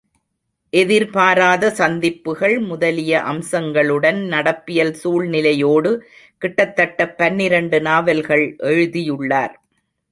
எதிர்பாராத 0.73 1.69
சந்திப்புகள் 1.71 2.55
முதலிய 2.59 3.21
அம்சங்களுடன் 3.21 4.19
நடப்பியல் 4.31 4.93
சூழ்நிலையோடு 4.93 5.91
கிட்டத்தட்ட 6.41 7.09
பனிரண்டு 7.13 7.81
நாவல்கள் 7.81 8.45
எழுதியுள்ளார். 8.71 9.55